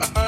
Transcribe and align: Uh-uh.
Uh-uh. 0.00 0.27